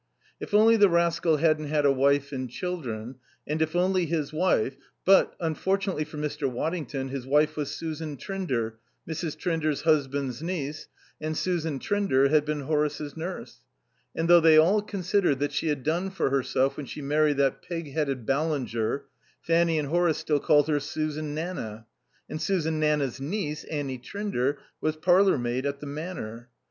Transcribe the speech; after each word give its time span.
If 0.39 0.55
only 0.55 0.77
the 0.77 0.89
rascal 0.89 1.37
hadn't 1.37 1.67
had 1.67 1.85
a 1.85 1.91
wife 1.91 2.31
and 2.31 2.49
children, 2.49 3.17
and 3.45 3.61
if 3.61 3.75
only 3.75 4.07
his 4.07 4.33
wife 4.33 4.75
but, 5.05 5.35
unfortunately 5.39 6.05
for 6.05 6.17
Mr. 6.17 6.49
Waddington, 6.51 7.09
his 7.09 7.27
wife 7.27 7.55
was 7.55 7.69
Susan 7.71 8.17
Trinder, 8.17 8.79
Mrs. 9.07 9.37
Trinder's 9.37 9.81
husband's 9.83 10.41
niece, 10.41 10.87
and 11.21 11.37
Susan 11.37 11.77
Trinder 11.77 12.29
had 12.31 12.45
been 12.45 12.61
Horace's 12.61 13.15
nurse; 13.15 13.59
and 14.15 14.27
though 14.27 14.39
they 14.39 14.57
all 14.57 14.81
considered 14.81 15.37
that 15.37 15.51
she 15.53 15.67
had 15.67 15.83
done 15.83 16.09
for 16.09 16.31
herself 16.31 16.77
when 16.77 16.87
she 16.87 17.03
married 17.03 17.37
that 17.37 17.61
pig 17.61 17.91
headed 17.93 18.25
Ballinger, 18.25 19.03
Fanny 19.43 19.77
and 19.77 19.89
Horace 19.89 20.17
still 20.17 20.39
called 20.39 20.67
her 20.67 20.79
Susan 20.79 21.35
Nanna. 21.35 21.85
And 22.27 22.41
Susan 22.41 22.79
Nanna's 22.79 23.21
niece, 23.21 23.65
Annie 23.65 23.99
Trinder, 23.99 24.57
was 24.81 24.95
parlourmaid 24.95 25.67
at 25.67 25.79
the 25.79 25.85
Manor. 25.85 26.49